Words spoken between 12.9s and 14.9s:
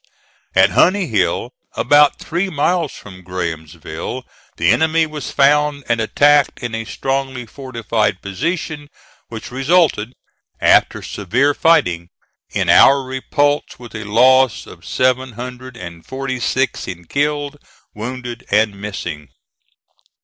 repulse with a loss of